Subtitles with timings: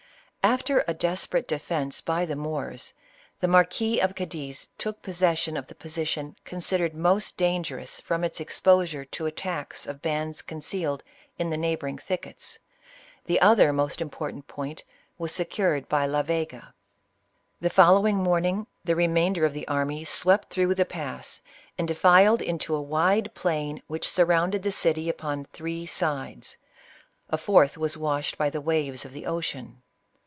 [0.43, 2.95] After a desperate defence by the Moors,
[3.39, 9.05] the Marquis of Cadiz took possession of the position considered most dangerous from its exposure
[9.05, 11.03] to attacks of bands concealed
[11.37, 12.57] in the neighboring thickets;
[13.25, 14.83] the other most important point
[15.19, 16.73] was secured by La Vega.
[17.61, 21.39] The following morning, the remainder of the army swept through the pass
[21.77, 26.57] and defiled into a wide plain which surrounded the city upon three sides;
[27.29, 29.83] the fourth was washed by the waves of the ocean.